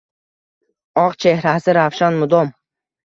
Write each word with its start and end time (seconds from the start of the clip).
Oq 1.01 1.19
chehrasi 1.25 1.77
ravshan 1.81 2.19
mudom. 2.23 2.51